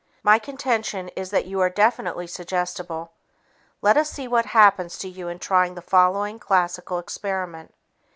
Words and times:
My 0.23 0.39
contention 0.39 1.09
is 1.09 1.29
that 1.29 1.45
you 1.45 1.59
are 1.59 1.69
definitely 1.69 2.25
suggestible. 2.25 3.11
Let 3.83 3.97
us 3.97 4.09
see 4.09 4.27
what 4.27 4.47
happens 4.47 4.97
to 4.97 5.07
you 5.07 5.27
in 5.27 5.37
trying 5.37 5.75
the 5.75 5.81
following 5.83 6.39
classical 6.39 6.97
experiment. 6.97 7.75